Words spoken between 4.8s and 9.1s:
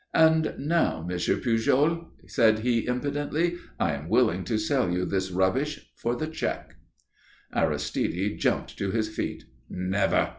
you this rubbish for the cheque." Aristide jumped to his